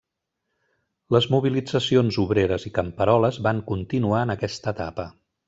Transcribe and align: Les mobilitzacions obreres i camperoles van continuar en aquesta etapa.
Les 1.15 1.27
mobilitzacions 1.33 2.17
obreres 2.23 2.65
i 2.71 2.73
camperoles 2.79 3.39
van 3.49 3.61
continuar 3.69 4.25
en 4.29 4.37
aquesta 4.37 4.77
etapa. 4.79 5.09